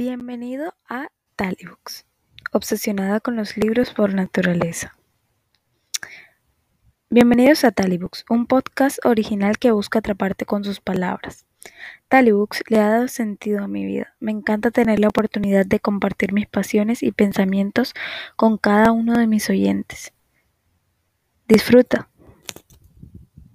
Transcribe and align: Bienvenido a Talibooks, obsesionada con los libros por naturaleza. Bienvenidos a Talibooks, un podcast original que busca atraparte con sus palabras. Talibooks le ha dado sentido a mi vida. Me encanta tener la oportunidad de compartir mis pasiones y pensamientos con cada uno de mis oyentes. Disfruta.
Bienvenido 0.00 0.76
a 0.88 1.08
Talibooks, 1.34 2.06
obsesionada 2.52 3.18
con 3.18 3.34
los 3.34 3.56
libros 3.56 3.92
por 3.92 4.14
naturaleza. 4.14 4.96
Bienvenidos 7.10 7.64
a 7.64 7.72
Talibooks, 7.72 8.24
un 8.30 8.46
podcast 8.46 9.04
original 9.04 9.58
que 9.58 9.72
busca 9.72 9.98
atraparte 9.98 10.44
con 10.44 10.62
sus 10.62 10.78
palabras. 10.78 11.46
Talibooks 12.06 12.62
le 12.68 12.78
ha 12.78 12.90
dado 12.90 13.08
sentido 13.08 13.64
a 13.64 13.66
mi 13.66 13.86
vida. 13.86 14.14
Me 14.20 14.30
encanta 14.30 14.70
tener 14.70 15.00
la 15.00 15.08
oportunidad 15.08 15.66
de 15.66 15.80
compartir 15.80 16.32
mis 16.32 16.46
pasiones 16.46 17.02
y 17.02 17.10
pensamientos 17.10 17.92
con 18.36 18.56
cada 18.56 18.92
uno 18.92 19.18
de 19.18 19.26
mis 19.26 19.50
oyentes. 19.50 20.12
Disfruta. 21.48 22.08